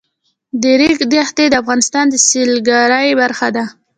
[0.61, 3.63] د ریګ دښتې د افغانستان د سیلګرۍ برخه ده.